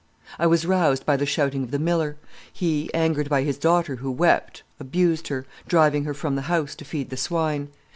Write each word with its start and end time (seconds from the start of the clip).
"I 0.39 0.47
was 0.47 0.65
roused 0.65 1.05
by 1.05 1.15
the 1.15 1.27
shouting 1.27 1.61
of 1.63 1.69
the 1.69 1.77
miller. 1.77 2.17
He, 2.51 2.91
angered 2.91 3.29
by 3.29 3.43
his 3.43 3.59
daughter 3.59 3.97
who 3.97 4.09
wept, 4.09 4.63
abused 4.79 5.27
her, 5.27 5.45
driving 5.67 6.05
her 6.05 6.15
from 6.15 6.35
the 6.35 6.41
house 6.49 6.73
to 6.77 6.85
feed 6.85 7.11
the 7.11 7.17
swine. 7.17 7.69